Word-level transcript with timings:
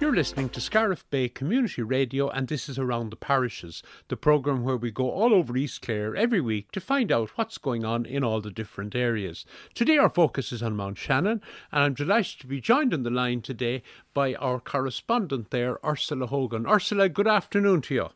You're 0.00 0.14
listening 0.14 0.48
to 0.50 0.60
Scariff 0.60 1.04
Bay 1.10 1.28
Community 1.28 1.82
Radio, 1.82 2.28
and 2.28 2.46
this 2.46 2.68
is 2.68 2.78
Around 2.78 3.10
the 3.10 3.16
Parishes, 3.16 3.82
the 4.06 4.16
programme 4.16 4.62
where 4.62 4.76
we 4.76 4.92
go 4.92 5.10
all 5.10 5.34
over 5.34 5.56
East 5.56 5.82
Clare 5.82 6.14
every 6.14 6.40
week 6.40 6.70
to 6.70 6.80
find 6.80 7.10
out 7.10 7.36
what's 7.36 7.58
going 7.58 7.84
on 7.84 8.06
in 8.06 8.22
all 8.22 8.40
the 8.40 8.52
different 8.52 8.94
areas. 8.94 9.44
Today, 9.74 9.98
our 9.98 10.08
focus 10.08 10.52
is 10.52 10.62
on 10.62 10.76
Mountshannon, 10.76 11.42
and 11.72 11.82
I'm 11.82 11.94
delighted 11.94 12.38
to 12.40 12.46
be 12.46 12.60
joined 12.60 12.94
on 12.94 13.02
the 13.02 13.10
line 13.10 13.42
today 13.42 13.82
by 14.14 14.34
our 14.34 14.60
correspondent 14.60 15.50
there, 15.50 15.84
Ursula 15.84 16.28
Hogan. 16.28 16.64
Ursula, 16.64 17.08
good 17.08 17.26
afternoon 17.26 17.82
to 17.82 17.94
you. 17.94 18.08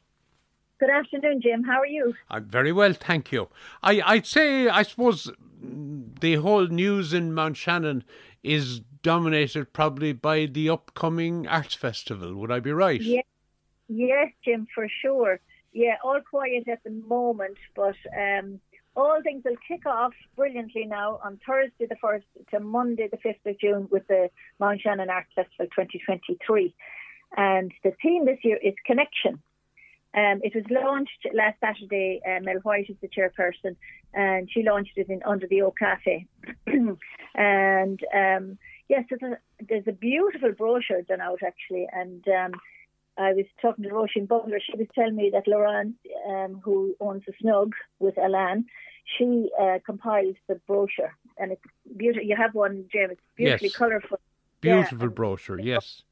Good 0.79 0.91
afternoon, 0.91 1.41
Jim. 1.43 1.65
How 1.65 1.81
are 1.81 1.87
you? 1.87 2.15
I'm 2.31 2.45
very 2.45 2.71
well, 2.71 2.93
thank 2.93 3.33
you. 3.33 3.49
I, 3.83 4.01
I'd 4.07 4.27
say, 4.27 4.69
I 4.69 4.85
suppose, 4.85 5.33
the 6.21 6.37
whole 6.37 6.67
news 6.67 7.13
in 7.13 7.33
Mountshannon 7.33 8.05
is 8.43 8.81
dominated 9.03 9.73
probably 9.73 10.13
by 10.13 10.47
the 10.47 10.69
upcoming 10.69 11.47
arts 11.47 11.75
festival. 11.75 12.35
Would 12.35 12.51
I 12.51 12.61
be 12.61 12.73
right? 12.73 13.01
Yes, 13.01 13.25
yes, 13.89 14.29
Jim, 14.45 14.67
for 14.75 14.89
sure. 15.03 15.41
Yeah, 15.73 15.97
all 16.05 16.21
quiet 16.29 16.69
at 16.69 16.85
the 16.85 16.91
moment, 16.91 17.57
but 17.75 17.97
um, 18.17 18.61
all 18.95 19.21
things 19.23 19.43
will 19.45 19.57
kick 19.67 19.87
off 19.87 20.13
brilliantly 20.37 20.85
now 20.85 21.19
on 21.25 21.41
Thursday 21.47 21.87
the 21.87 21.97
1st 22.03 22.25
to 22.51 22.61
Monday 22.61 23.09
the 23.11 23.17
5th 23.17 23.51
of 23.51 23.59
June 23.59 23.89
with 23.91 24.07
the 24.09 24.29
Mountshannon 24.61 25.09
Arts 25.09 25.31
Festival 25.35 25.67
2023. 25.67 26.75
And 27.37 27.73
the 27.83 27.93
theme 28.03 28.27
this 28.27 28.39
year 28.43 28.59
is 28.63 28.75
Connection. 28.85 29.43
Um, 30.15 30.41
it 30.43 30.55
was 30.55 30.65
launched 30.71 31.27
last 31.33 31.59
Saturday. 31.61 32.21
Uh, 32.27 32.41
Mel 32.43 32.61
White 32.63 32.91
is 32.91 32.97
the 33.01 33.09
chairperson, 33.09 33.77
and 34.13 34.49
she 34.51 34.63
launched 34.63 34.97
it 34.97 35.09
in 35.09 35.23
under 35.25 35.47
the 35.47 35.63
Oak 35.63 35.79
Cafe. 35.79 36.27
and 37.35 38.01
um, 38.15 38.59
yes, 38.89 39.05
there's 39.09 39.23
a, 39.23 39.39
there's 39.69 39.87
a 39.87 39.93
beautiful 39.93 40.53
brochure 40.53 41.03
done 41.03 41.21
out 41.21 41.41
actually, 41.47 41.87
and 41.93 42.23
um, 42.29 42.53
I 43.17 43.33
was 43.33 43.47
talking 43.61 43.85
to 43.85 43.91
Roisin 43.91 44.29
Butler. 44.29 44.61
She 44.61 44.77
was 44.77 44.87
telling 44.95 45.17
me 45.17 45.31
that 45.33 45.49
Laurent, 45.49 45.97
um, 46.29 46.61
who 46.63 46.95
owns 47.01 47.23
the 47.27 47.33
Snug 47.41 47.73
with 47.99 48.19
Alan, 48.19 48.67
she 49.19 49.51
uh, 49.61 49.79
compiled 49.85 50.37
the 50.49 50.57
brochure, 50.67 51.15
and 51.39 51.53
it's 51.53 51.63
beautiful. 51.97 52.27
You 52.27 52.37
have 52.37 52.55
one, 52.55 52.85
Jim. 52.93 53.11
It's 53.11 53.21
beautifully 53.37 53.69
Yes. 53.69 53.77
colourful. 53.77 54.19
Beautiful 54.61 55.09
Yeah. 55.09 55.15
brochure, 55.15 55.59
yes. 55.61 56.03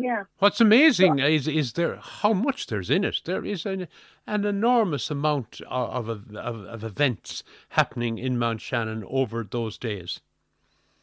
Yeah. 0.00 0.24
What's 0.38 0.60
amazing 0.60 1.18
is 1.18 1.48
is 1.48 1.72
there 1.74 1.96
how 1.96 2.32
much 2.32 2.66
there's 2.66 2.90
in 2.90 3.04
it. 3.04 3.22
There 3.24 3.44
is 3.44 3.66
an 3.66 3.88
an 4.26 4.44
enormous 4.44 5.10
amount 5.10 5.60
of 5.68 6.08
of, 6.08 6.36
of, 6.36 6.64
of 6.64 6.84
events 6.84 7.42
happening 7.70 8.18
in 8.18 8.38
Mountshannon 8.38 9.04
over 9.08 9.44
those 9.44 9.78
days. 9.78 10.20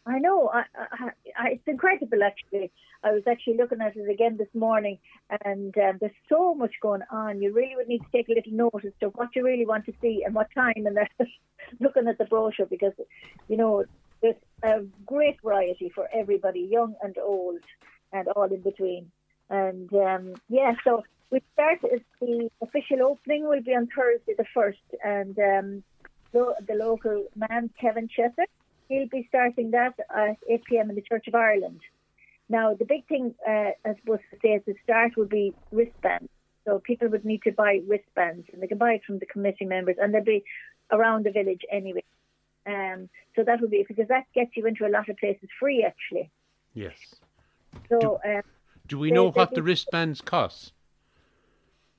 I 0.05 0.19
know. 0.19 0.49
I, 0.53 0.63
I, 0.75 1.09
I, 1.37 1.47
it's 1.53 1.67
incredible, 1.67 2.19
actually. 2.23 2.71
I 3.03 3.11
was 3.11 3.23
actually 3.27 3.57
looking 3.57 3.81
at 3.81 3.95
it 3.95 4.09
again 4.09 4.37
this 4.37 4.53
morning, 4.53 4.99
and 5.43 5.75
um, 5.77 5.97
there's 5.99 6.11
so 6.30 6.53
much 6.53 6.73
going 6.81 7.02
on. 7.11 7.41
You 7.41 7.53
really 7.53 7.75
would 7.75 7.87
need 7.87 7.99
to 7.99 8.11
take 8.11 8.30
a 8.30 8.33
little 8.33 8.53
notice 8.53 8.93
to 8.99 9.07
what 9.09 9.30
you 9.35 9.43
really 9.43 9.65
want 9.65 9.85
to 9.85 9.93
see 10.02 10.23
and 10.25 10.33
what 10.33 10.47
time, 10.53 10.73
and 10.85 10.97
that 10.97 11.11
looking 11.80 12.07
at 12.07 12.17
the 12.17 12.25
brochure 12.25 12.65
because, 12.67 12.93
you 13.47 13.57
know, 13.57 13.85
there's 14.21 14.35
a 14.63 14.81
great 15.05 15.41
variety 15.41 15.91
for 15.93 16.07
everybody, 16.13 16.61
young 16.61 16.95
and 17.02 17.17
old, 17.17 17.59
and 18.16 18.27
all 18.30 18.45
in 18.45 18.61
between. 18.61 19.11
And 19.49 19.91
um, 19.94 20.33
yeah, 20.49 20.73
so 20.83 21.03
we 21.31 21.41
start 21.53 21.80
the 21.81 22.49
official 22.61 23.03
opening 23.03 23.47
will 23.47 23.61
be 23.61 23.75
on 23.75 23.88
Thursday 23.95 24.33
the 24.38 24.45
first, 24.53 24.88
and 25.03 25.38
um, 25.38 25.83
lo- 26.33 26.55
the 26.67 26.75
local 26.75 27.25
man 27.36 27.69
Kevin 27.80 28.08
Chesser 28.08 28.45
he'll 28.88 29.08
be 29.08 29.25
starting 29.30 29.71
that 29.71 29.93
at 30.16 30.38
8 30.49 30.63
p.m. 30.66 30.89
in 30.89 30.95
the 30.95 31.02
Church 31.02 31.27
of 31.27 31.36
Ireland. 31.36 31.81
Now, 32.47 32.73
the 32.75 32.86
big 32.86 33.08
thing, 33.08 33.33
uh, 33.47 33.71
I 33.83 33.95
suppose, 33.99 34.19
to 34.31 34.38
say 34.41 34.53
at 34.53 34.66
the 34.66 34.75
start 34.83 35.17
would 35.17 35.30
be 35.30 35.53
wristbands. 35.71 36.30
So 36.66 36.80
people 36.80 37.08
would 37.09 37.25
need 37.25 37.41
to 37.43 37.52
buy 37.52 37.81
wristbands, 37.88 38.47
and 38.52 38.61
they 38.61 38.67
can 38.67 38.77
buy 38.77 38.93
it 38.93 39.02
from 39.05 39.19
the 39.19 39.25
committee 39.25 39.66
members, 39.66 39.97
and 39.99 40.13
they'll 40.13 40.23
be 40.23 40.43
around 40.92 41.26
the 41.26 41.32
village 41.32 41.61
anyway. 41.71 42.03
Um, 42.67 43.09
so 43.36 43.43
that 43.43 43.61
would 43.61 43.70
be 43.71 43.86
because 43.87 44.08
that 44.08 44.26
gets 44.33 44.52
you 44.55 44.65
into 44.65 44.86
a 44.86 44.89
lot 44.89 45.09
of 45.09 45.17
places 45.17 45.49
free, 45.59 45.83
actually. 45.83 46.32
Yes. 46.73 47.15
So 47.89 48.19
um, 48.25 48.41
Do 48.87 48.97
we 48.99 49.11
know 49.11 49.25
they 49.25 49.39
what 49.39 49.49
do- 49.49 49.55
the 49.55 49.63
wristbands 49.63 50.21
cost? 50.21 50.73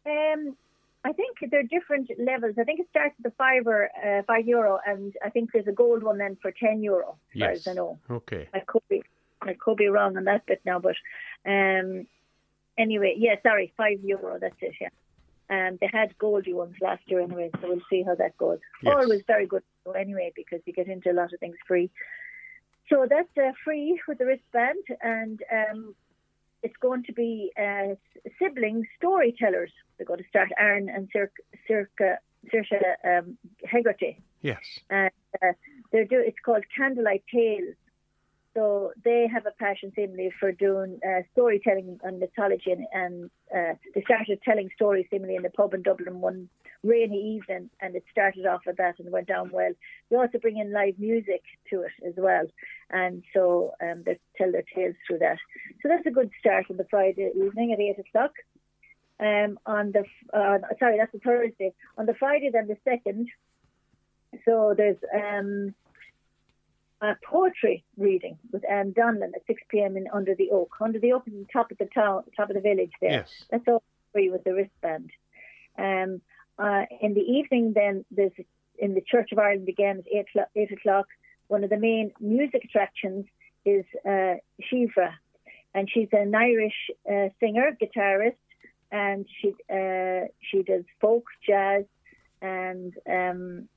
Um, 0.04 0.56
I 1.04 1.12
think 1.12 1.38
there 1.50 1.60
are 1.60 1.64
different 1.64 2.10
levels. 2.18 2.54
I 2.58 2.64
think 2.64 2.80
it 2.80 2.86
starts 2.90 3.14
at 3.18 3.22
the 3.24 3.30
five 3.36 3.66
or 3.66 3.88
uh, 4.04 4.22
five 4.26 4.46
euro, 4.46 4.78
and 4.86 5.14
I 5.24 5.30
think 5.30 5.52
there's 5.52 5.66
a 5.66 5.72
gold 5.72 6.02
one 6.02 6.18
then 6.18 6.36
for 6.42 6.50
ten 6.52 6.82
euro, 6.82 7.16
as 7.34 7.36
Yes. 7.40 7.56
as 7.58 7.68
I 7.68 7.72
know. 7.74 7.98
Okay. 8.10 8.48
I 8.54 8.60
could 8.60 8.82
be, 8.88 9.02
I 9.42 9.54
could 9.54 9.76
be 9.76 9.86
wrong 9.88 10.16
on 10.16 10.24
that 10.24 10.46
bit 10.46 10.60
now, 10.64 10.78
but 10.80 10.96
um, 11.46 12.06
anyway, 12.78 13.14
yeah, 13.16 13.36
sorry, 13.42 13.72
five 13.76 14.00
euro. 14.02 14.38
That's 14.40 14.54
it. 14.60 14.74
Yeah. 14.80 14.88
Um, 15.48 15.78
they 15.80 15.88
had 15.92 16.16
goldy 16.18 16.52
ones 16.52 16.74
last 16.80 17.02
year 17.06 17.20
anyway, 17.20 17.50
so 17.60 17.68
we'll 17.68 17.80
see 17.88 18.02
how 18.02 18.16
that 18.16 18.36
goes. 18.36 18.58
Yes. 18.82 18.94
Always 18.98 19.22
very 19.28 19.46
good 19.46 19.62
anyway 19.96 20.32
because 20.34 20.60
you 20.66 20.72
get 20.72 20.88
into 20.88 21.10
a 21.10 21.14
lot 21.14 21.32
of 21.32 21.38
things 21.38 21.56
free. 21.68 21.88
So 22.88 23.06
that's 23.08 23.28
uh, 23.36 23.52
free 23.64 24.00
with 24.06 24.18
the 24.18 24.26
wristband, 24.26 24.84
and 25.02 25.40
um, 25.52 25.94
it's 26.62 26.76
going 26.80 27.02
to 27.04 27.12
be 27.12 27.52
uh, 27.58 27.94
sibling 28.38 28.86
storytellers. 28.96 29.72
They're 29.96 30.06
going 30.06 30.22
to 30.22 30.28
start 30.28 30.50
Aaron 30.58 30.88
and 30.88 31.08
Circa, 31.12 31.42
Circa, 31.66 32.18
Circa 32.50 32.78
um, 33.04 33.38
Hegarty 33.64 34.18
Yes. 34.42 34.62
and 34.90 35.10
uh, 35.42 35.52
they're 35.90 36.04
do. 36.04 36.20
It's 36.20 36.38
called 36.44 36.64
Candlelight 36.76 37.24
Tales. 37.32 37.74
So 38.56 38.92
they 39.04 39.28
have 39.30 39.44
a 39.44 39.50
passion 39.50 39.92
seemingly 39.94 40.32
for 40.40 40.50
doing 40.50 40.98
uh, 41.06 41.20
storytelling 41.32 42.00
and 42.02 42.18
mythology, 42.18 42.72
and, 42.72 42.86
and 42.90 43.30
uh, 43.54 43.74
they 43.94 44.02
started 44.02 44.40
telling 44.42 44.70
stories 44.74 45.04
seemingly 45.10 45.36
in 45.36 45.42
the 45.42 45.50
pub 45.50 45.74
in 45.74 45.82
Dublin 45.82 46.22
one 46.22 46.48
rainy 46.82 47.36
evening, 47.36 47.68
and 47.82 47.94
it 47.94 48.04
started 48.10 48.46
off 48.46 48.62
with 48.66 48.78
that 48.78 48.98
and 48.98 49.12
went 49.12 49.28
down 49.28 49.50
well. 49.52 49.72
They 50.08 50.16
also 50.16 50.38
bring 50.38 50.56
in 50.56 50.72
live 50.72 50.98
music 50.98 51.42
to 51.68 51.82
it 51.82 51.92
as 52.08 52.14
well, 52.16 52.46
and 52.88 53.22
so 53.34 53.72
um, 53.82 54.04
they 54.06 54.18
tell 54.38 54.50
their 54.50 54.64
tales 54.74 54.94
through 55.06 55.18
that. 55.18 55.36
So 55.82 55.90
that's 55.90 56.06
a 56.06 56.10
good 56.10 56.30
start 56.40 56.64
on 56.70 56.78
the 56.78 56.86
Friday 56.88 57.30
evening 57.36 57.74
at 57.74 57.80
eight 57.80 57.98
o'clock. 57.98 58.32
Um, 59.20 59.58
on 59.66 59.92
the 59.92 60.04
uh, 60.32 60.58
sorry, 60.78 60.96
that's 60.96 61.12
the 61.12 61.18
Thursday. 61.18 61.74
On 61.98 62.06
the 62.06 62.14
Friday, 62.14 62.48
then 62.50 62.68
the 62.68 62.78
second, 62.84 63.28
so 64.46 64.74
there's 64.74 64.96
um, 65.14 65.74
a 67.00 67.14
poetry 67.24 67.84
reading 67.96 68.38
with 68.52 68.62
Anne 68.70 68.92
Donlan 68.92 69.34
at 69.34 69.46
6 69.46 69.62
p.m. 69.68 69.96
in 69.96 70.06
Under 70.12 70.34
the 70.34 70.50
Oak. 70.50 70.74
Under 70.80 70.98
the 70.98 71.12
Oak 71.12 71.24
is 71.26 71.34
the 71.34 71.46
top 71.52 71.70
of 71.70 71.78
the 71.78 71.86
town, 71.86 72.24
top 72.36 72.48
of 72.48 72.54
the 72.54 72.62
village 72.62 72.92
there. 73.00 73.10
Yes. 73.10 73.30
That's 73.50 73.64
all 73.68 73.82
free 74.12 74.30
with 74.30 74.44
the 74.44 74.54
wristband. 74.54 75.10
Um, 75.78 76.20
uh, 76.58 76.84
in 77.02 77.14
the 77.14 77.20
evening, 77.20 77.74
then 77.74 78.04
there's 78.10 78.32
in 78.78 78.94
the 78.94 79.02
Church 79.02 79.32
of 79.32 79.38
Ireland 79.38 79.68
again 79.68 79.98
at 79.98 80.06
eight 80.12 80.26
o'clock. 80.30 80.48
Eight 80.56 80.72
o'clock 80.72 81.06
one 81.48 81.64
of 81.64 81.70
the 81.70 81.78
main 81.78 82.12
music 82.20 82.64
attractions 82.64 83.26
is 83.64 83.84
uh, 84.04 84.34
Síomha, 84.70 85.12
and 85.74 85.88
she's 85.92 86.08
an 86.12 86.34
Irish 86.34 86.90
uh, 87.10 87.28
singer, 87.40 87.76
guitarist, 87.80 88.34
and 88.90 89.26
she 89.40 89.54
uh, 89.70 90.28
she 90.40 90.62
does 90.62 90.84
folk, 91.00 91.24
jazz, 91.46 91.84
and 92.40 92.94
um, 93.08 93.68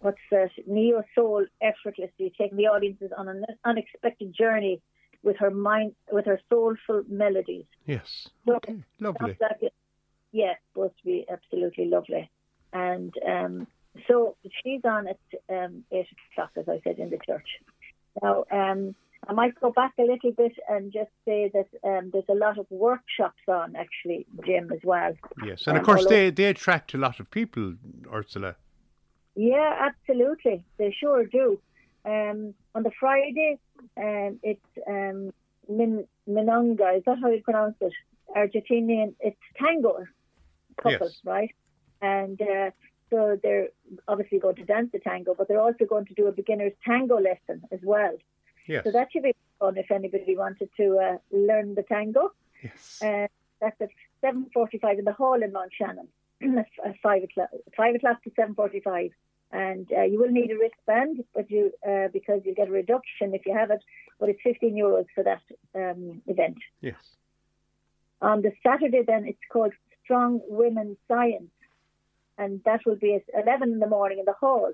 what's 0.00 0.18
that? 0.30 0.50
Neo 0.66 1.02
soul 1.14 1.46
effortlessly, 1.60 2.32
taking 2.36 2.56
the 2.56 2.66
audiences 2.66 3.10
on 3.16 3.28
an 3.28 3.44
unexpected 3.64 4.34
journey 4.34 4.80
with 5.22 5.36
her 5.38 5.50
mind, 5.50 5.94
with 6.12 6.26
her 6.26 6.40
soulful 6.48 7.02
melodies. 7.08 7.64
Yes. 7.86 8.28
So 8.46 8.56
Okay. 8.56 8.76
Lovely. 9.00 9.36
Like 9.40 9.62
it- 9.62 9.74
yeah, 10.32 10.54
supposed 10.72 10.98
to 10.98 11.04
be 11.04 11.24
absolutely 11.30 11.86
lovely. 11.86 12.30
And 12.72 13.12
um, 13.26 13.66
so 14.06 14.36
she's 14.62 14.82
on 14.84 15.08
at 15.08 15.18
um, 15.48 15.84
8 15.90 16.06
o'clock, 16.32 16.50
as 16.56 16.68
I 16.68 16.80
said, 16.84 16.98
in 16.98 17.10
the 17.10 17.18
church. 17.24 17.48
Now, 18.22 18.44
um, 18.50 18.94
I 19.28 19.32
might 19.32 19.58
go 19.58 19.72
back 19.72 19.94
a 19.98 20.02
little 20.02 20.32
bit 20.32 20.52
and 20.68 20.92
just 20.92 21.10
say 21.24 21.50
that 21.54 21.68
um, 21.84 22.10
there's 22.12 22.28
a 22.28 22.34
lot 22.34 22.58
of 22.58 22.66
workshops 22.70 23.40
on, 23.48 23.76
actually, 23.76 24.26
Jim, 24.44 24.70
as 24.72 24.80
well. 24.84 25.14
Yes. 25.44 25.66
And 25.66 25.76
of 25.76 25.80
um, 25.80 25.86
course, 25.86 26.02
all 26.02 26.10
they, 26.10 26.30
they 26.30 26.44
attract 26.44 26.94
a 26.94 26.98
lot 26.98 27.18
of 27.18 27.30
people, 27.30 27.74
Ursula. 28.12 28.56
Yeah, 29.36 29.88
absolutely. 29.90 30.64
They 30.78 30.94
sure 30.98 31.24
do. 31.26 31.60
Um, 32.04 32.54
on 32.74 32.82
the 32.82 32.90
Friday, 32.98 33.58
um, 33.96 34.38
it's 34.42 34.60
um, 34.88 35.32
Min- 35.68 36.06
Minonga. 36.28 36.96
Is 36.98 37.04
that 37.06 37.18
how 37.20 37.28
you 37.30 37.42
pronounce 37.42 37.76
it? 37.80 37.92
Argentinian. 38.34 39.14
It's 39.20 39.36
tango 39.58 40.04
couple, 40.82 41.06
Yes. 41.08 41.20
right? 41.24 41.54
And 42.02 42.40
uh, 42.40 42.70
so 43.10 43.38
they're 43.42 43.68
obviously 44.08 44.38
going 44.38 44.56
to 44.56 44.64
dance 44.64 44.90
the 44.92 44.98
tango, 44.98 45.34
but 45.36 45.48
they're 45.48 45.60
also 45.60 45.84
going 45.84 46.06
to 46.06 46.14
do 46.14 46.26
a 46.26 46.32
beginner's 46.32 46.72
tango 46.84 47.18
lesson 47.18 47.62
as 47.72 47.80
well. 47.82 48.16
Yes. 48.66 48.84
So 48.84 48.90
that 48.92 49.08
should 49.12 49.22
be 49.22 49.34
fun 49.60 49.76
if 49.78 49.90
anybody 49.90 50.36
wanted 50.36 50.68
to 50.76 50.98
uh, 50.98 51.18
learn 51.30 51.74
the 51.74 51.82
tango. 51.82 52.32
yes. 52.62 53.00
Uh, 53.02 53.26
that's 53.60 53.80
at 53.80 53.88
seven 54.20 54.46
forty-five 54.52 54.98
in 54.98 55.04
the 55.06 55.12
hall 55.12 55.42
in 55.42 55.52
Mountshannon. 55.52 56.08
five 57.02 57.22
o'clock, 57.22 57.48
five 57.76 57.94
o'clock 57.94 58.22
to 58.24 58.30
seven 58.36 58.54
forty-five, 58.54 59.10
and 59.52 59.86
uh, 59.96 60.02
you 60.02 60.18
will 60.18 60.30
need 60.30 60.50
a 60.50 60.58
wristband, 60.58 61.24
but 61.34 61.50
you 61.50 61.72
uh, 61.88 62.08
because 62.12 62.42
you 62.44 62.54
get 62.54 62.68
a 62.68 62.72
reduction 62.72 63.34
if 63.34 63.46
you 63.46 63.54
have 63.54 63.70
it, 63.70 63.82
but 64.18 64.28
it's 64.28 64.40
fifteen 64.42 64.74
euros 64.74 65.06
for 65.14 65.24
that 65.24 65.42
um, 65.74 66.22
event. 66.26 66.58
yes. 66.80 66.96
On 68.22 68.40
the 68.40 68.52
Saturday, 68.62 69.02
then 69.06 69.26
it's 69.26 69.46
called 69.52 69.72
Strong 70.02 70.40
Women 70.48 70.96
Science, 71.06 71.50
and 72.38 72.62
that 72.64 72.80
will 72.86 72.96
be 72.96 73.14
at 73.14 73.44
11 73.46 73.72
in 73.72 73.78
the 73.78 73.86
morning 73.86 74.18
in 74.18 74.24
the 74.24 74.32
hall. 74.32 74.72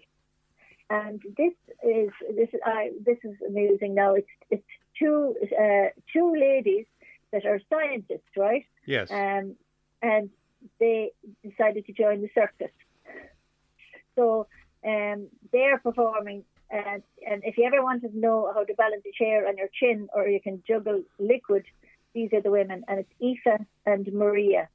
And 0.89 1.21
this 1.37 1.55
is 1.83 2.11
this 2.37 2.49
uh, 2.65 2.85
this 3.05 3.19
is 3.25 3.37
amusing. 3.47 3.95
Now 3.95 4.15
it's 4.15 4.29
it's 4.51 4.67
two 4.99 5.35
uh, 5.59 5.89
two 6.13 6.35
ladies 6.39 6.87
that 7.33 7.47
are 7.47 7.61
scientists, 7.71 8.33
right? 8.37 8.67
Yes. 8.87 9.11
Um, 9.11 9.57
and 10.03 10.31
they 10.79 11.13
decided 11.43 11.87
to 11.87 11.93
join 11.93 12.21
the 12.21 12.29
circus. 12.35 12.73
So 14.17 14.47
um, 14.87 15.29
they're 15.52 15.79
performing. 15.79 16.44
And, 16.70 17.02
and 17.29 17.43
if 17.44 17.58
you 17.58 17.64
ever 17.64 17.82
wanted 17.82 18.12
to 18.12 18.19
know 18.19 18.50
how 18.55 18.64
to 18.64 18.75
balance 18.75 19.02
a 19.06 19.12
chair 19.12 19.46
on 19.46 19.56
your 19.58 19.69
chin 19.79 20.08
or 20.14 20.26
you 20.26 20.40
can 20.40 20.62
juggle 20.67 21.02
liquid, 21.19 21.64
these 22.14 22.32
are 22.32 22.40
the 22.40 22.50
women. 22.50 22.84
And 22.88 23.00
it's 23.00 23.12
Aoife 23.20 23.61
and 23.84 24.12
Maria. 24.12 24.69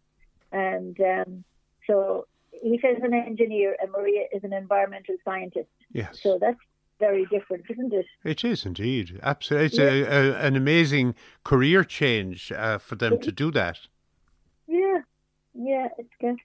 And 0.51 0.99
um, 1.01 1.43
so 1.87 2.27
Aoife 2.63 2.85
is 2.97 3.03
an 3.03 3.13
engineer 3.13 3.75
and 3.81 3.91
Maria 3.91 4.25
is 4.31 4.43
an 4.43 4.53
environmental 4.53 5.15
scientist. 5.25 5.69
Yes. 5.91 6.21
So 6.21 6.37
that's 6.39 6.59
very 6.99 7.25
different, 7.25 7.65
isn't 7.69 7.93
it? 7.93 8.05
It 8.23 8.43
is 8.43 8.65
indeed. 8.65 9.19
Absolutely. 9.23 9.65
It's 9.67 9.77
a, 9.77 10.03
a, 10.03 10.47
an 10.47 10.55
amazing 10.55 11.15
career 11.43 11.83
change 11.83 12.51
uh, 12.51 12.77
for 12.77 12.95
them 12.95 13.19
to 13.19 13.31
do 13.31 13.51
that. 13.51 13.79
Yeah, 14.67 15.01
yeah, 15.53 15.87
it's 15.97 16.09
good. 16.19 16.37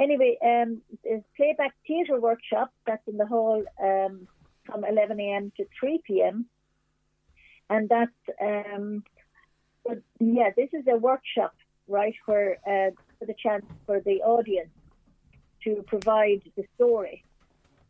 Anyway, 0.00 0.38
um, 0.42 0.80
there's 1.04 1.22
playback 1.36 1.74
theatre 1.86 2.18
workshop 2.18 2.72
that's 2.86 3.06
in 3.06 3.16
the 3.18 3.26
hall 3.26 3.62
um, 3.82 4.26
from 4.64 4.84
11 4.84 5.20
a.m. 5.20 5.52
to 5.56 5.64
3 5.78 6.00
p.m. 6.06 6.46
And 7.68 7.88
that's, 7.88 8.10
um, 8.40 9.04
but 9.84 9.98
yeah, 10.18 10.50
this 10.56 10.70
is 10.72 10.84
a 10.90 10.96
workshop, 10.96 11.54
right, 11.86 12.14
where 12.24 12.54
uh, 12.66 12.90
for 13.18 13.26
the 13.26 13.34
chance 13.40 13.64
for 13.86 14.00
the 14.00 14.22
audience 14.22 14.70
to 15.64 15.84
provide 15.86 16.42
the 16.56 16.64
story, 16.76 17.22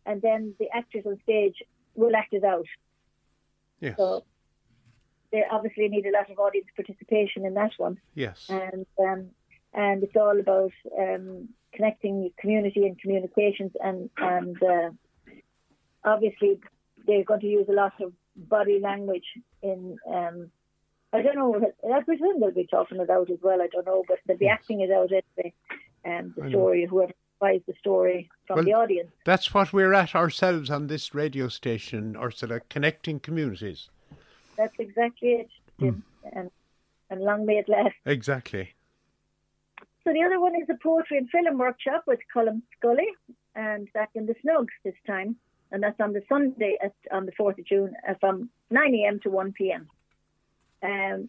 and 0.05 0.21
then 0.21 0.55
the 0.59 0.67
actors 0.75 1.05
on 1.07 1.19
stage 1.23 1.57
will 1.95 2.17
act 2.17 2.33
it 2.33 2.45
out. 2.45 2.67
Yes. 3.81 3.95
So 3.97 4.25
they 5.31 5.45
obviously 5.51 5.89
need 5.89 6.07
a 6.07 6.13
lot 6.13 6.31
of 6.31 6.39
audience 6.39 6.67
participation 6.75 7.45
in 7.45 7.55
that 7.55 7.71
one 7.77 7.99
yes. 8.15 8.47
and 8.49 8.87
um, 8.99 9.29
and 9.73 10.03
it's 10.03 10.17
all 10.17 10.39
about 10.39 10.73
um, 10.99 11.49
connecting 11.75 12.31
community 12.39 12.87
and 12.87 12.99
communications 13.01 13.73
and 13.83 14.11
and 14.19 14.63
uh, 14.63 14.91
obviously 16.05 16.59
they're 17.07 17.25
going 17.25 17.41
to 17.41 17.47
use 17.47 17.67
a 17.69 17.73
lot 17.73 17.93
of 18.01 18.13
body 18.37 18.79
language 18.81 19.25
in 19.63 19.97
um, 20.09 20.51
I 21.13 21.23
don't 21.23 21.37
know 21.37 21.55
I 21.95 22.01
presume 22.03 22.41
they'll 22.41 22.51
be 22.53 22.67
talking 22.67 23.01
it 23.01 23.11
out 23.11 23.31
as 23.31 23.39
well 23.43 23.61
I 23.61 23.69
don't 23.69 23.87
know 23.87 24.05
but 24.09 24.19
they'll 24.27 24.37
be 24.37 24.49
acting 24.49 24.81
it 24.81 24.91
out 24.91 25.11
anyway 25.13 25.53
um, 26.05 26.35
the 26.37 26.49
story 26.51 26.87
whoever 26.89 27.13
buys 27.41 27.61
the 27.67 27.75
story 27.79 28.29
from 28.47 28.57
Well- 28.57 28.65
the 28.65 28.75
audience 28.75 29.11
That's 29.25 29.53
what 29.55 29.73
we're 29.73 29.95
at 29.95 30.15
ourselves 30.15 30.69
on 30.71 30.87
this 30.89 31.15
radio 31.15 31.49
station, 31.49 32.17
Ursula, 32.17 32.61
connecting 32.69 33.19
communities. 33.21 33.89
that's 34.57 34.75
exactly 34.79 35.29
it 35.31 35.49
Jim. 35.79 36.03
and 36.33 36.51
and 37.11 37.21
long 37.23 37.45
may 37.47 37.55
it 37.59 37.69
last 37.69 37.95
Exactly. 38.07 38.71
So 40.05 40.13
the 40.13 40.23
other 40.23 40.41
one 40.41 40.55
is 40.57 40.69
a 40.71 40.79
poetry 40.83 41.19
and 41.19 41.29
film 41.31 41.59
workshop 41.59 42.05
with 42.07 42.21
Colin 42.33 42.63
Scully, 42.79 43.09
and 43.55 43.89
that's 43.95 44.15
in 44.15 44.27
the 44.27 44.35
Snugs 44.45 44.73
this 44.85 44.95
time, 45.07 45.37
and 45.71 45.83
that's 45.83 46.01
on 46.01 46.13
the 46.13 46.23
Sunday 46.29 46.77
at, 46.83 46.95
on 47.13 47.27
the 47.27 47.33
4th 47.33 47.59
of 47.59 47.67
June 47.67 47.93
uh, 48.09 48.15
from 48.21 48.49
9 48.71 48.95
a.m. 48.95 49.21
to 49.25 49.31
1 49.31 49.53
p.m. 49.53 49.89
Um, 50.83 51.29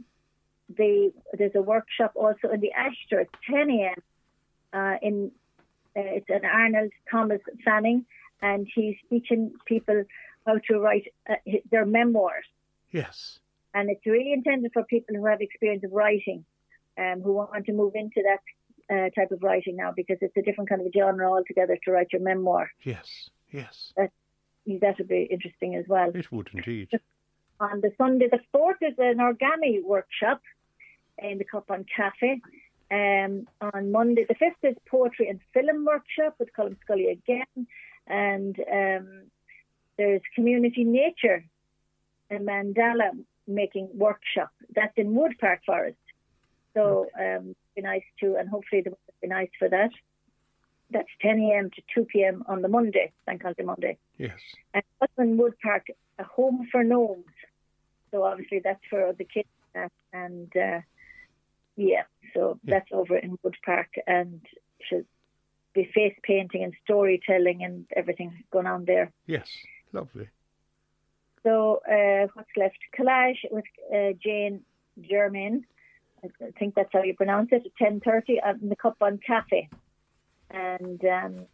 the, 0.78 1.12
there's 1.38 1.56
a 1.56 1.62
workshop 1.62 2.14
also 2.16 2.50
in 2.54 2.62
the 2.62 2.72
Ashter 2.78 3.22
at 3.22 3.28
10 3.50 3.70
a.m. 3.70 4.04
Uh, 4.74 4.96
in 5.02 5.32
uh, 5.94 6.00
it's 6.00 6.30
an 6.30 6.46
Arnold 6.46 6.92
Thomas 7.12 7.42
Fanning, 7.66 8.06
and 8.42 8.66
he's 8.74 8.96
teaching 9.10 9.52
people 9.66 10.06
how 10.46 10.58
to 10.70 10.80
write 10.80 11.14
uh, 11.30 11.36
their 11.70 11.86
memoirs 11.86 12.46
Yes. 12.92 13.40
and 13.74 13.90
it's 13.90 14.06
really 14.06 14.32
intended 14.32 14.72
for 14.74 14.84
people 14.84 15.16
who 15.16 15.26
have 15.26 15.42
experience 15.42 15.84
of 15.84 15.92
writing, 15.92 16.46
um, 16.98 17.22
who 17.22 17.34
want 17.34 17.66
to 17.66 17.74
move 17.74 17.94
into 17.96 18.22
that 18.24 18.40
uh, 18.92 19.10
type 19.16 19.32
of 19.32 19.42
writing 19.42 19.78
now 19.78 19.92
because 19.96 20.18
it's 20.22 20.36
a 20.36 20.42
different 20.42 20.70
kind 20.70 20.82
of 20.82 20.88
a 20.88 20.92
genre 20.92 21.32
altogether 21.32 21.78
to 21.84 21.92
write 21.92 22.08
your 22.12 22.22
memoir. 22.22 22.70
Yes. 22.84 23.30
Yes. 23.52 23.94
That 23.96 24.98
would 25.00 25.08
be 25.08 25.28
interesting 25.32 25.76
as 25.76 25.86
well. 25.88 26.12
It 26.14 26.32
would 26.32 26.50
indeed. 26.54 26.90
On 27.60 27.80
the 27.82 27.92
Sunday 27.98 28.28
the 28.30 28.40
fourth 28.52 28.78
is 28.82 28.96
an 28.98 29.18
origami 29.18 29.84
workshop 29.84 30.42
in 31.20 31.38
the 31.38 31.44
Cup 31.44 31.70
on 31.70 31.86
Cafe. 31.96 32.42
Um, 32.90 33.48
on 33.62 33.92
Monday 33.92 34.26
the 34.28 34.36
fifth 34.36 34.64
is 34.64 34.76
poetry 34.90 35.30
and 35.30 35.40
film 35.54 35.86
workshop 35.86 36.36
with 36.40 36.50
Colin 36.56 36.76
Scully 36.84 37.08
again, 37.08 37.68
and 38.08 38.60
um, 38.60 39.24
there's 39.98 40.22
community 40.34 40.84
nature, 40.84 41.46
and 42.32 42.48
mandala 42.48 43.12
making 43.48 43.90
workshop. 43.94 44.52
That's 44.76 44.98
in 44.98 45.14
Wood 45.14 45.36
Park 45.40 45.62
Forest. 45.66 45.98
So 46.74 47.08
um, 47.20 47.56
be 47.76 47.82
nice 47.82 48.04
too, 48.20 48.36
and 48.38 48.50
hopefully 48.50 48.82
the 48.82 48.92
weather 48.92 49.02
will 49.08 49.22
be 49.22 49.28
nice 49.28 49.50
for 49.58 49.70
that. 49.70 49.92
That's 50.92 51.08
10 51.22 51.40
a.m. 51.40 51.70
to 51.76 51.82
2 51.96 52.06
p.m. 52.06 52.44
on 52.48 52.62
the 52.62 52.68
Monday, 52.68 53.14
St. 53.26 53.42
Holiday 53.42 53.64
Monday. 53.64 53.98
Yes. 54.18 54.40
And 54.74 55.38
Wood 55.38 55.54
Park, 55.64 55.88
a 56.20 56.24
home 56.24 56.68
for 56.72 56.84
gnomes. 56.84 57.26
So 58.12 58.24
obviously 58.24 58.60
that's 58.64 58.84
for 58.90 59.14
the 59.18 59.24
kids. 59.24 59.48
And 60.12 60.52
uh, 60.56 60.82
yeah, 61.78 62.04
so 62.34 62.60
Yeah. 62.64 62.74
that's 62.74 62.90
over 62.92 63.16
in 63.18 63.38
Wood 63.42 63.56
Park 63.66 63.88
and 64.06 64.42
should 64.82 65.06
be 65.74 65.86
face 65.94 66.18
painting 66.24 66.64
and 66.66 66.74
storytelling 66.84 67.64
and 67.64 67.86
everything 67.96 68.44
going 68.52 68.68
on 68.68 68.84
there. 68.84 69.14
Yes. 69.28 69.48
Lovely. 69.94 70.28
So 71.44 71.82
uh, 71.90 72.28
what's 72.34 72.50
left? 72.58 72.78
Collage 72.98 73.40
with 73.50 73.64
uh, 73.94 74.12
Jane 74.22 74.62
Germain. 75.02 75.66
I 76.24 76.52
think 76.60 76.76
that's 76.76 76.90
how 76.94 77.04
you 77.04 77.16
pronounce 77.16 77.50
it. 77.52 77.64
At 77.66 77.76
ten 77.78 78.00
thirty 78.00 78.40
in 78.62 78.70
the 78.70 78.76
Cup 78.76 78.98
on 79.02 79.20
Cafe, 79.26 79.70
and 80.50 81.04
um, 81.04 81.46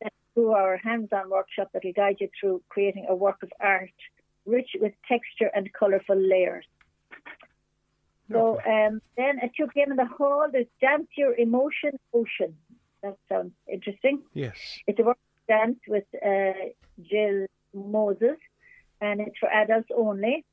that's 0.00 0.14
through 0.34 0.52
our 0.52 0.78
hands-on 0.78 1.28
workshop 1.28 1.68
that 1.72 1.84
will 1.84 1.92
guide 1.92 2.16
you 2.20 2.28
through 2.38 2.62
creating 2.68 3.06
a 3.08 3.14
work 3.14 3.42
of 3.42 3.52
art 3.60 3.90
rich 4.46 4.70
with 4.80 4.92
texture 5.06 5.50
and 5.54 5.70
colourful 5.72 6.16
layers. 6.16 6.64
So 8.32 8.60
um, 8.64 9.02
then 9.16 9.40
at 9.42 9.50
2 9.56 9.66
p.m. 9.74 9.90
in 9.90 9.96
the 9.96 10.06
hall, 10.06 10.46
there's 10.50 10.66
Dance 10.80 11.08
Your 11.16 11.34
Emotion 11.34 11.98
Ocean. 12.14 12.56
That 13.02 13.16
sounds 13.28 13.52
interesting. 13.70 14.22
Yes. 14.34 14.56
It's 14.86 14.98
a 15.00 15.02
work 15.02 15.18
dance 15.48 15.78
with 15.88 16.04
uh, 16.14 16.52
Jill 17.02 17.46
Moses, 17.74 18.36
and 19.00 19.20
it's 19.20 19.36
for 19.38 19.48
adults 19.48 19.88
only. 19.96 20.44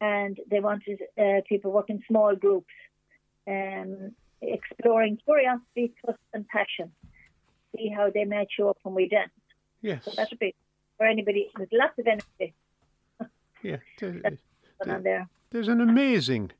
And 0.00 0.38
they 0.50 0.60
wanted 0.60 1.00
uh, 1.18 1.40
people 1.48 1.70
work 1.72 1.88
in 1.88 2.02
small 2.08 2.34
groups, 2.36 2.72
um, 3.48 4.12
exploring 4.42 5.18
curiosity, 5.24 5.94
trust, 6.04 6.18
and 6.32 6.46
passion. 6.48 6.92
See 7.76 7.88
how 7.88 8.10
they 8.10 8.24
match 8.24 8.52
you 8.58 8.68
up 8.68 8.78
when 8.82 8.94
we 8.94 9.08
dance. 9.08 9.30
Yes. 9.80 10.04
So 10.04 10.12
that 10.16 10.28
would 10.30 10.38
be 10.38 10.54
for 10.98 11.06
anybody 11.06 11.50
with 11.58 11.68
lots 11.72 11.98
of 11.98 12.06
energy 12.06 12.54
Yeah. 13.62 13.76
There- 13.98 14.20
there. 15.02 15.28
There's 15.50 15.68
an 15.68 15.80
amazing. 15.80 16.50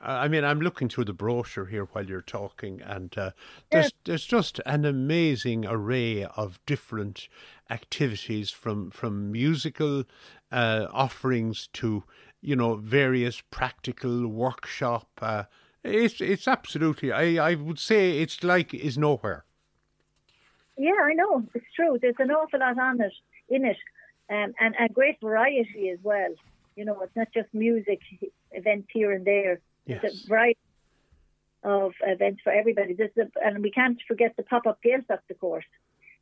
I 0.00 0.28
mean, 0.28 0.44
I'm 0.44 0.60
looking 0.60 0.88
through 0.88 1.06
the 1.06 1.12
brochure 1.12 1.66
here 1.66 1.84
while 1.86 2.06
you're 2.06 2.20
talking, 2.20 2.80
and 2.82 3.16
uh, 3.18 3.30
there's 3.70 3.92
there's 4.04 4.24
just 4.24 4.60
an 4.64 4.84
amazing 4.84 5.66
array 5.66 6.24
of 6.24 6.60
different 6.64 7.28
activities 7.70 8.50
from 8.50 8.90
from 8.90 9.32
musical 9.32 10.04
uh, 10.52 10.86
offerings 10.92 11.68
to 11.74 12.04
you 12.46 12.54
know 12.54 12.76
various 12.76 13.42
practical 13.50 14.28
workshop. 14.28 15.08
Uh, 15.20 15.44
it's 15.82 16.20
it's 16.20 16.46
absolutely. 16.46 17.10
I 17.10 17.50
I 17.50 17.54
would 17.56 17.80
say 17.80 18.20
it's 18.22 18.44
like 18.44 18.72
is 18.72 18.96
nowhere. 18.96 19.44
Yeah, 20.78 21.00
I 21.10 21.12
know. 21.14 21.44
It's 21.54 21.72
true. 21.74 21.98
There's 22.00 22.20
an 22.20 22.30
awful 22.30 22.60
lot 22.60 22.78
on 22.78 23.00
it, 23.00 23.12
in 23.48 23.64
it, 23.64 23.78
um, 24.30 24.54
and 24.60 24.74
a 24.78 24.88
great 24.88 25.18
variety 25.20 25.90
as 25.90 25.98
well. 26.02 26.32
You 26.76 26.84
know, 26.84 27.00
it's 27.02 27.16
not 27.16 27.28
just 27.34 27.48
music 27.52 28.00
events 28.52 28.88
here 28.92 29.10
and 29.10 29.24
there. 29.24 29.60
Yes. 29.86 30.02
There's 30.02 30.24
a 30.24 30.28
variety 30.28 30.58
of 31.64 31.94
events 32.02 32.42
for 32.44 32.52
everybody. 32.52 32.92
There's 32.94 33.16
a, 33.16 33.26
and 33.44 33.62
we 33.62 33.70
can't 33.70 34.00
forget 34.06 34.36
the 34.36 34.42
pop-up 34.42 34.78
Gaeltacht, 34.84 35.30
of 35.30 35.40
course. 35.40 35.64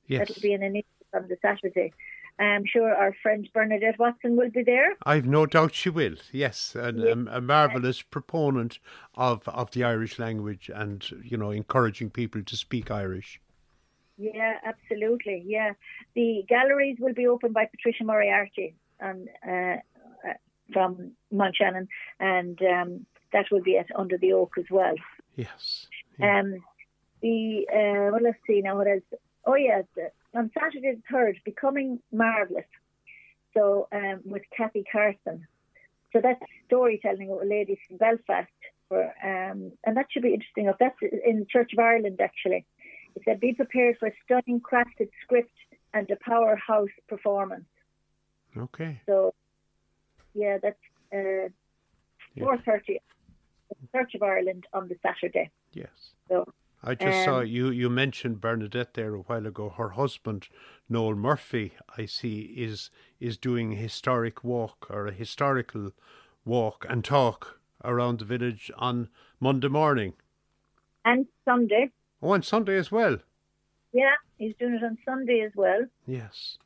Yes. 0.06 0.28
That'll 0.28 0.42
be 0.42 0.52
in 0.52 0.62
an 0.62 0.82
on 1.12 1.28
the 1.28 1.36
Saturday. 1.42 1.92
I'm 2.38 2.64
sure 2.66 2.92
our 2.92 3.14
friend 3.22 3.48
Bernadette 3.54 3.98
Watson 3.98 4.36
will 4.36 4.50
be 4.50 4.64
there. 4.64 4.94
I've 5.06 5.26
no 5.26 5.46
doubt 5.46 5.74
she 5.74 5.88
will. 5.88 6.16
Yes, 6.32 6.74
and 6.74 7.00
a, 7.00 7.36
a 7.36 7.40
marvelous 7.40 8.02
proponent 8.02 8.80
of 9.14 9.48
of 9.48 9.70
the 9.70 9.84
Irish 9.84 10.18
language, 10.18 10.70
and 10.74 11.04
you 11.22 11.36
know, 11.36 11.50
encouraging 11.50 12.10
people 12.10 12.42
to 12.42 12.56
speak 12.56 12.90
Irish. 12.90 13.40
Yeah, 14.16 14.54
absolutely. 14.64 15.44
Yeah, 15.46 15.72
the 16.14 16.44
galleries 16.48 16.96
will 17.00 17.14
be 17.14 17.26
opened 17.26 17.54
by 17.54 17.66
Patricia 17.66 18.04
Moriarty 18.04 18.74
and 19.00 19.28
uh, 19.46 19.76
uh, 20.28 20.34
from 20.72 21.12
Mountshannon, 21.30 21.88
and 22.18 22.60
um, 22.62 23.06
that 23.32 23.46
will 23.50 23.62
be 23.62 23.76
at 23.78 23.86
Under 23.96 24.18
the 24.18 24.32
Oak 24.32 24.54
as 24.58 24.66
well. 24.70 24.94
Yes. 25.36 25.86
Yeah. 26.18 26.40
Um, 26.40 26.64
the 27.22 27.66
uh, 27.72 28.12
well, 28.12 28.22
let's 28.22 28.38
see 28.46 28.60
now 28.60 28.76
what 28.76 28.86
else. 28.86 29.02
Oh 29.46 29.54
yeah, 29.54 29.82
on 30.34 30.50
Saturday 30.58 30.94
the 30.96 31.02
third, 31.10 31.38
becoming 31.44 32.00
marvelous. 32.12 32.64
So 33.54 33.88
um, 33.92 34.20
with 34.24 34.42
Kathy 34.56 34.84
Carson. 34.90 35.46
So 36.12 36.20
that's 36.22 36.40
storytelling 36.66 37.28
with 37.28 37.48
ladies 37.48 37.78
from 37.88 37.98
Belfast. 37.98 38.48
For 38.88 39.04
um, 39.22 39.72
and 39.84 39.96
that 39.96 40.06
should 40.10 40.22
be 40.22 40.34
interesting. 40.34 40.66
If 40.66 40.76
that's 40.78 40.96
in 41.02 41.40
the 41.40 41.46
Church 41.46 41.72
of 41.72 41.78
Ireland, 41.78 42.20
actually, 42.20 42.64
it 43.16 43.22
said 43.24 43.40
be 43.40 43.52
prepared 43.52 43.96
for 43.98 44.08
a 44.08 44.12
stunning 44.24 44.60
crafted 44.60 45.10
script 45.22 45.56
and 45.92 46.10
a 46.10 46.16
powerhouse 46.16 46.88
performance. 47.08 47.66
Okay. 48.56 49.00
So, 49.06 49.34
yeah, 50.34 50.58
that's 50.62 50.76
uh, 51.12 51.48
four 52.38 52.58
thirty. 52.58 53.00
Church 53.92 54.14
of 54.14 54.22
Ireland 54.22 54.66
on 54.72 54.88
the 54.88 54.96
Saturday. 55.02 55.50
Yes. 55.72 55.88
So 56.28 56.52
I 56.86 56.94
just 56.94 57.18
um, 57.20 57.24
saw 57.24 57.40
you. 57.40 57.70
You 57.70 57.88
mentioned 57.88 58.42
Bernadette 58.42 58.92
there 58.92 59.14
a 59.14 59.20
while 59.20 59.46
ago. 59.46 59.70
Her 59.70 59.90
husband, 59.90 60.48
Noel 60.88 61.14
Murphy, 61.14 61.72
I 61.96 62.04
see, 62.04 62.52
is 62.56 62.90
is 63.18 63.38
doing 63.38 63.72
a 63.72 63.76
historic 63.76 64.44
walk 64.44 64.86
or 64.90 65.06
a 65.06 65.12
historical 65.12 65.92
walk 66.44 66.84
and 66.88 67.02
talk 67.02 67.58
around 67.82 68.18
the 68.18 68.26
village 68.26 68.70
on 68.76 69.08
Monday 69.40 69.68
morning. 69.68 70.12
And 71.06 71.26
Sunday. 71.46 71.90
Oh, 72.22 72.34
and 72.34 72.44
Sunday 72.44 72.76
as 72.76 72.92
well. 72.92 73.18
Yeah, 73.92 74.14
he's 74.36 74.54
doing 74.58 74.74
it 74.74 74.84
on 74.84 74.98
Sunday 75.06 75.40
as 75.40 75.52
well. 75.54 75.86
Yes. 76.06 76.58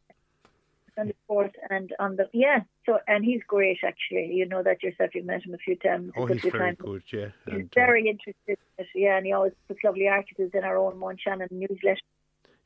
Sunday 0.98 1.14
fourth, 1.26 1.52
and 1.70 1.94
on 1.98 2.16
the 2.16 2.28
yeah. 2.32 2.60
So 2.84 2.98
and 3.06 3.24
he's 3.24 3.40
great 3.46 3.78
actually. 3.84 4.32
You 4.34 4.46
know 4.46 4.62
that 4.62 4.82
yourself. 4.82 5.14
You've 5.14 5.26
met 5.26 5.44
him 5.44 5.54
a 5.54 5.58
few 5.58 5.76
times. 5.76 6.10
Oh, 6.16 6.26
he's 6.26 6.42
very 6.42 6.74
good. 6.74 7.02
Yeah. 7.12 7.28
He's 7.46 7.54
and, 7.54 7.74
very 7.74 8.08
uh, 8.08 8.10
interested. 8.10 8.34
In 8.48 8.56
it, 8.78 8.86
yeah, 8.94 9.16
and 9.16 9.26
he 9.26 9.32
always 9.32 9.52
puts 9.68 9.80
lovely 9.84 10.08
articles 10.08 10.50
in 10.54 10.64
our 10.64 10.76
own 10.76 10.98
Mountshannon 10.98 11.48
newsletter. 11.50 12.00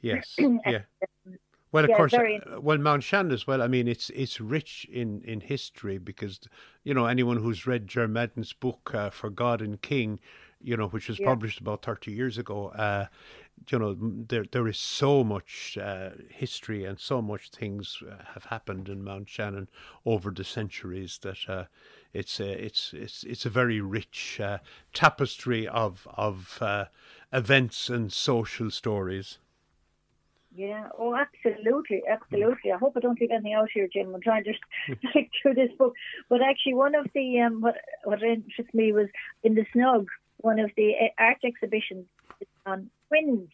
Yes. 0.00 0.34
yeah. 0.38 0.80
Um, 1.26 1.38
well, 1.72 1.84
of 1.84 1.90
yeah, 1.90 1.96
course, 1.96 2.12
uh, 2.12 2.60
well, 2.60 2.76
Mountshannon 2.76 3.32
as 3.32 3.46
well. 3.46 3.62
I 3.62 3.66
mean, 3.66 3.88
it's 3.88 4.10
it's 4.10 4.40
rich 4.40 4.86
in, 4.92 5.22
in 5.24 5.40
history 5.40 5.96
because, 5.96 6.40
you 6.84 6.92
know, 6.92 7.06
anyone 7.06 7.38
who's 7.38 7.66
read 7.66 7.88
Ger 7.88 8.06
Madden's 8.06 8.52
book 8.52 8.90
uh, 8.94 9.08
For 9.08 9.30
God 9.30 9.62
and 9.62 9.80
King, 9.80 10.20
you 10.62 10.76
know, 10.76 10.88
which 10.88 11.08
was 11.08 11.18
yeah. 11.18 11.26
published 11.26 11.60
about 11.60 11.82
thirty 11.82 12.12
years 12.12 12.38
ago, 12.38 12.68
uh, 12.68 13.06
you 13.70 13.78
know, 13.78 13.96
there 14.00 14.44
there 14.50 14.68
is 14.68 14.78
so 14.78 15.24
much 15.24 15.78
uh, 15.80 16.10
history 16.28 16.84
and 16.84 16.98
so 16.98 17.22
much 17.22 17.50
things 17.50 18.02
uh, 18.08 18.16
have 18.34 18.46
happened 18.46 18.88
in 18.88 19.04
Mountshannon 19.04 19.68
over 20.04 20.30
the 20.30 20.44
centuries 20.44 21.18
that 21.22 21.48
uh, 21.48 21.64
it's 22.12 22.40
a, 22.40 22.64
it's 22.64 22.92
it's 22.94 23.24
it's 23.24 23.46
a 23.46 23.50
very 23.50 23.80
rich 23.80 24.40
tapestry 24.92 25.68
of 25.68 26.06
of 26.14 26.62
events 27.32 27.88
and 27.88 28.12
social 28.12 28.70
stories. 28.70 29.38
Yeah, 30.54 30.88
oh, 30.98 31.16
absolutely, 31.16 32.02
absolutely. 32.08 32.72
I 32.72 32.76
hope 32.76 32.92
I 32.96 33.00
don't 33.00 33.18
leave 33.18 33.30
anything 33.30 33.54
out 33.54 33.68
here, 33.72 33.88
Jim. 33.90 34.14
I'm 34.14 34.20
trying 34.20 34.44
to 34.44 34.52
stick 35.10 35.30
through 35.42 35.54
this 35.54 35.70
book, 35.78 35.94
but 36.28 36.42
actually, 36.42 36.74
one 36.74 36.94
of 36.94 37.06
the 37.14 37.40
um, 37.40 37.62
what 37.62 37.76
what 38.04 38.22
interests 38.22 38.74
me 38.74 38.92
was 38.92 39.08
in 39.42 39.54
the 39.54 39.64
snug, 39.72 40.08
one 40.42 40.58
of 40.58 40.70
the 40.76 40.92
uh, 41.00 41.22
art 41.22 41.38
exhibitions 41.44 42.06
on 42.66 42.90
twins, 43.08 43.48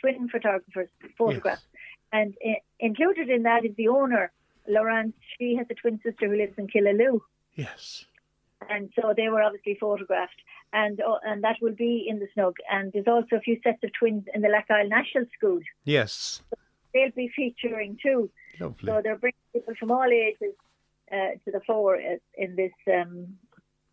twin 0.00 0.28
photographers 0.28 0.88
photographs, 1.18 1.62
yes. 1.72 1.80
and 2.12 2.34
uh, 2.44 2.58
included 2.78 3.28
in 3.28 3.42
that 3.44 3.64
is 3.64 3.74
the 3.76 3.88
owner, 3.88 4.32
Laurence. 4.68 5.14
She 5.38 5.56
has 5.56 5.66
a 5.70 5.74
twin 5.74 6.00
sister 6.02 6.28
who 6.28 6.36
lives 6.36 6.54
in 6.56 6.66
Killaloe. 6.66 7.20
Yes. 7.54 8.06
And 8.68 8.90
so 8.94 9.14
they 9.16 9.28
were 9.28 9.42
obviously 9.42 9.76
photographed 9.80 10.40
and 10.72 11.00
uh, 11.00 11.18
and 11.24 11.42
that 11.44 11.56
will 11.60 11.74
be 11.74 12.06
in 12.08 12.18
the 12.18 12.28
snug. 12.34 12.54
And 12.70 12.92
there's 12.92 13.08
also 13.08 13.36
a 13.36 13.40
few 13.40 13.58
sets 13.62 13.82
of 13.82 13.90
twins 13.98 14.24
in 14.34 14.42
the 14.42 14.48
Lakyle 14.48 14.88
National 14.88 15.24
School. 15.36 15.60
Yes, 15.84 16.42
so 16.50 16.56
they'll 16.94 17.10
be 17.10 17.30
featuring 17.34 17.98
too. 18.02 18.30
Lovely. 18.58 18.86
So 18.86 19.00
they're 19.02 19.18
bringing 19.18 19.36
people 19.52 19.74
from 19.78 19.90
all 19.90 20.08
ages 20.10 20.54
uh, 21.10 21.38
to 21.44 21.50
the 21.52 21.60
fore 21.66 21.96
in 21.96 22.56
this 22.56 22.72
um, 22.92 23.38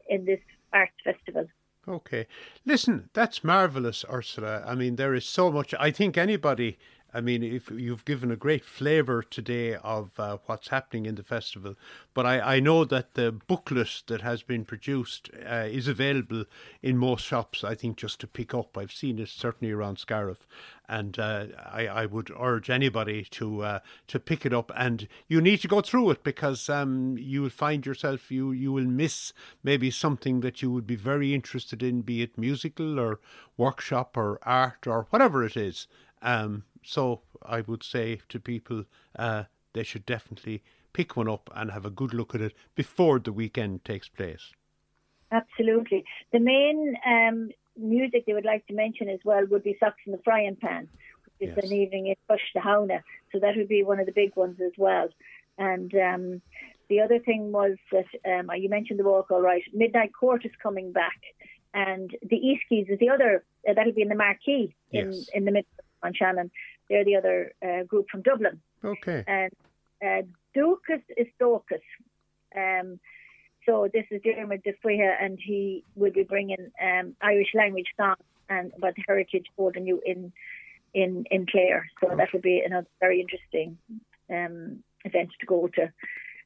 in 0.10 0.26
this 0.26 0.42
arts 0.74 0.93
festival. 1.03 1.47
Okay, 1.88 2.27
listen, 2.65 3.09
that's 3.13 3.45
marvelous, 3.45 4.03
Ursula. 4.12 4.62
I 4.65 4.75
mean, 4.75 4.97
there 4.97 5.13
is 5.13 5.25
so 5.25 5.50
much. 5.50 5.74
I 5.79 5.89
think 5.89 6.17
anybody 6.17 6.77
I 7.14 7.22
mean, 7.22 7.42
if 7.42 7.72
you've 7.72 8.04
given 8.04 8.32
a 8.32 8.36
great 8.36 8.66
flavour 8.66 9.24
today 9.24 9.76
of 9.76 10.12
uh, 10.20 10.38
what's 10.46 10.68
happening 10.68 11.06
in 11.06 11.16
the 11.16 11.24
festival, 11.24 11.76
but 12.14 12.26
I, 12.26 12.56
I 12.56 12.60
know 12.60 12.84
that 12.84 13.14
the 13.14 13.32
booklet 13.32 14.04
that 14.08 14.22
has 14.22 14.44
been 14.44 14.66
produced 14.66 15.30
uh, 15.50 15.68
is 15.70 15.88
available 15.88 16.44
in 16.84 16.98
most 16.98 17.26
shops. 17.26 17.64
I 17.64 17.76
think 17.76 17.98
just 17.98 18.20
to 18.22 18.28
pick 18.28 18.54
up. 18.54 18.78
I've 18.78 18.92
seen 18.92 19.20
it 19.20 19.30
certainly 19.30 19.72
around 19.72 20.00
Scariff, 20.00 20.46
and 20.90 21.18
uh, 21.18 21.46
I, 21.66 21.88
I 21.88 22.06
would 22.06 22.30
urge 22.38 22.70
anybody 22.70 23.26
to 23.32 23.62
uh, 23.64 23.80
to 24.08 24.20
pick 24.20 24.46
it 24.46 24.54
up. 24.54 24.72
And 24.76 25.08
you 25.28 25.40
need 25.40 25.62
to 25.62 25.68
go 25.70 25.80
through 25.80 26.12
it 26.12 26.24
because 26.24 26.70
um, 26.70 27.18
you 27.18 27.42
will 27.44 27.50
find 27.50 27.86
yourself 27.86 28.32
you 28.32 28.52
you 28.52 28.74
will 28.74 28.86
miss 28.86 29.32
maybe 29.64 29.92
something 29.92 30.42
that 30.42 30.62
you 30.62 30.72
would 30.72 30.86
be 30.86 30.98
very 30.98 31.34
interested 31.34 31.82
in, 31.82 32.02
be 32.02 32.22
it 32.22 32.38
musical 32.38 33.00
or 33.00 33.20
workshop 33.56 34.18
or 34.18 34.40
art 34.44 34.86
or 34.86 35.08
whatever 35.10 35.44
it 35.44 35.56
is. 35.56 35.88
Um, 36.21 36.63
so 36.83 37.21
I 37.43 37.62
would 37.62 37.83
say 37.83 38.21
to 38.29 38.39
people, 38.39 38.86
uh, 39.17 39.43
they 39.74 39.83
should 39.83 40.05
definitely 40.05 40.63
pick 40.93 41.15
one 41.15 41.29
up 41.29 41.50
and 41.55 41.71
have 41.71 41.86
a 41.86 41.89
good 41.89 42.13
look 42.13 42.33
at 42.33 42.41
it 42.41 42.53
before 42.75 43.19
the 43.19 43.31
weekend 43.31 43.86
takes 43.86 44.09
place. 44.09 44.53
Absolutely. 45.31 46.05
The 46.31 46.39
main 46.39 46.95
um, 47.05 47.50
music 47.77 48.25
they 48.25 48.33
would 48.33 48.45
like 48.45 48.65
to 48.67 48.74
mention 48.74 49.09
as 49.09 49.19
well 49.24 49.45
would 49.45 49.63
be 49.63 49.77
Socks 49.79 50.01
in 50.05 50.12
the 50.12 50.21
Frying 50.24 50.55
Pan, 50.55 50.88
which 51.25 51.50
is 51.50 51.55
yes. 51.55 51.65
an 51.65 51.74
evening 51.74 52.07
in 52.07 52.15
Pushtahauna. 52.29 53.01
So 53.31 53.39
that 53.39 53.55
would 53.55 53.67
be 53.67 53.83
one 53.83 54.00
of 54.00 54.05
the 54.05 54.12
big 54.12 54.36
ones 54.36 54.59
as 54.65 54.71
well. 54.77 55.09
And 55.57 55.93
um, 55.95 56.41
the 56.89 57.01
other 57.01 57.19
thing 57.19 57.51
was 57.51 57.77
that 57.91 58.07
um, 58.25 58.50
you 58.55 58.69
mentioned 58.69 59.00
the 59.00 59.03
walk, 59.03 59.31
all 59.31 59.41
right. 59.41 59.63
Midnight 59.74 60.12
Court 60.17 60.45
is 60.45 60.51
coming 60.62 60.91
back, 60.91 61.19
and 61.74 62.15
the 62.21 62.38
Easkies 62.38 62.89
is 62.89 63.00
the 63.00 63.09
other. 63.09 63.43
Uh, 63.67 63.74
that'll 63.74 63.93
be 63.93 64.01
in 64.01 64.09
the 64.09 64.15
Marquee 64.15 64.74
in 64.91 65.12
yes. 65.12 65.29
in 65.33 65.45
the 65.45 65.51
mid 65.51 65.65
on 66.08 66.14
Shannon. 66.14 66.50
They're 66.90 67.06
the 67.06 67.18
other 67.18 67.52
uh, 67.68 67.84
group 67.84 68.08
from 68.10 68.22
Dublin. 68.22 68.62
Okay. 68.84 69.24
And 69.28 69.52
uh, 70.06 70.22
Dukas 70.54 71.02
is 71.16 71.28
Dokas. 71.40 71.86
Um, 72.56 73.00
so 73.66 73.90
this 73.94 74.06
is 74.10 74.22
Dermot 74.24 74.64
DeFuya, 74.64 75.12
and 75.22 75.38
he 75.44 75.84
will 75.96 76.12
be 76.12 76.24
bringing 76.24 76.72
um, 76.82 77.16
Irish 77.22 77.52
language 77.54 77.92
songs 77.98 78.24
and 78.50 78.72
about 78.78 78.96
the 78.96 79.04
heritage 79.08 79.46
for 79.56 79.72
the 79.72 79.82
new 79.82 80.02
in 80.06 80.32
in 80.94 81.26
in 81.30 81.46
Clare. 81.46 81.90
So 82.00 82.16
that 82.16 82.30
will 82.32 82.42
be 82.42 82.62
another 82.66 82.88
very 83.00 83.20
interesting 83.20 83.78
um, 84.30 84.84
event 85.04 85.32
to 85.40 85.46
go 85.46 85.68
to. 85.76 85.92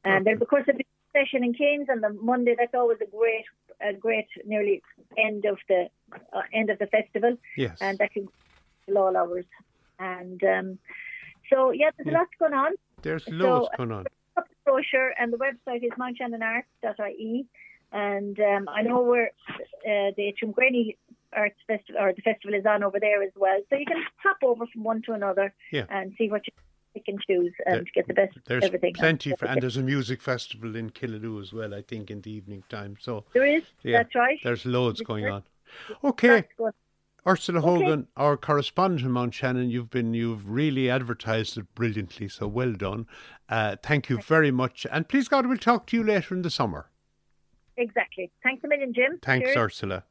And 0.03 0.25
there's 0.25 0.41
of 0.41 0.47
course 0.47 0.67
a 0.67 0.73
session 1.13 1.43
in 1.43 1.53
Keynes 1.53 1.87
on 1.89 2.01
the 2.01 2.09
Monday. 2.09 2.55
That's 2.57 2.73
always 2.73 2.97
a 3.01 3.09
great 3.17 3.45
a 3.79 3.93
great 3.93 4.27
nearly 4.45 4.81
end 5.17 5.45
of 5.45 5.57
the 5.69 5.89
uh, 6.33 6.41
end 6.53 6.69
of 6.69 6.79
the 6.79 6.87
festival. 6.87 7.37
Yes. 7.55 7.77
And 7.81 7.97
that 7.99 8.11
can 8.13 8.27
all 8.97 9.15
hours. 9.15 9.45
And 9.99 10.43
um, 10.43 10.79
so, 11.51 11.71
yeah, 11.71 11.91
there's 11.97 12.07
yeah. 12.07 12.13
a 12.13 12.19
lot 12.19 12.27
going 12.39 12.53
on. 12.53 12.71
There's 13.01 13.27
loads 13.27 13.67
so, 13.71 13.77
going 13.77 13.91
on. 13.91 14.05
The 14.35 14.43
brochure 14.65 15.13
and 15.19 15.33
the 15.33 15.37
website 15.37 15.83
is 15.83 15.91
mountshannonarts.ie. 15.99 17.45
And 17.93 18.39
um, 18.39 18.69
I 18.69 18.83
know 18.83 19.01
we're 19.01 19.31
uh, 19.49 20.11
the 20.15 20.33
Tuamgraney 20.41 20.95
Arts 21.33 21.57
Festival 21.67 22.01
or 22.01 22.13
the 22.13 22.21
festival 22.21 22.57
is 22.57 22.65
on 22.65 22.83
over 22.83 22.99
there 22.99 23.21
as 23.21 23.31
well. 23.35 23.59
So 23.69 23.75
you 23.75 23.85
can 23.85 24.01
hop 24.23 24.37
over 24.43 24.65
from 24.67 24.83
one 24.83 25.01
to 25.03 25.13
another 25.13 25.53
yeah. 25.71 25.85
and 25.89 26.13
see 26.17 26.29
what 26.29 26.47
you 26.47 26.53
pick 26.93 27.03
and 27.07 27.21
choose 27.21 27.53
and 27.65 27.75
there, 27.75 27.85
get 27.95 28.07
the 28.07 28.13
best 28.13 28.37
there's 28.45 28.63
everything. 28.63 28.93
Plenty 28.93 29.33
for, 29.35 29.45
and 29.45 29.61
there's 29.61 29.77
a 29.77 29.81
music 29.81 30.21
festival 30.21 30.75
in 30.75 30.89
Killaloe 30.89 31.41
as 31.41 31.53
well, 31.53 31.73
I 31.73 31.81
think, 31.81 32.11
in 32.11 32.21
the 32.21 32.31
evening 32.31 32.63
time. 32.69 32.97
So 32.99 33.25
there 33.33 33.45
is. 33.45 33.63
Yeah, 33.83 33.99
that's 33.99 34.15
right. 34.15 34.39
There's 34.43 34.65
loads 34.65 35.01
going 35.01 35.27
on. 35.27 35.43
Okay. 36.03 36.45
Ursula 37.27 37.59
okay. 37.59 37.67
Hogan, 37.67 38.07
our 38.17 38.35
correspondent 38.35 39.01
in 39.05 39.11
Mountshannon, 39.11 39.69
you've 39.69 39.91
been 39.91 40.13
you've 40.13 40.49
really 40.49 40.89
advertised 40.89 41.57
it 41.57 41.73
brilliantly, 41.75 42.27
so 42.27 42.47
well 42.47 42.73
done. 42.73 43.05
Uh, 43.47 43.75
thank 43.83 44.09
you 44.09 44.19
very 44.21 44.49
much, 44.49 44.87
and 44.91 45.07
please 45.07 45.27
God, 45.27 45.45
we'll 45.45 45.57
talk 45.57 45.85
to 45.87 45.97
you 45.97 46.03
later 46.03 46.33
in 46.33 46.41
the 46.41 46.49
summer. 46.49 46.89
Exactly. 47.77 48.31
Thanks 48.43 48.63
a 48.63 48.67
million, 48.67 48.93
Jim. 48.93 49.19
Thanks, 49.21 49.47
Cheers. 49.47 49.57
Ursula. 49.57 50.03